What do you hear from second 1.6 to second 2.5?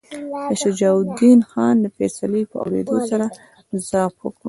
د فیصلې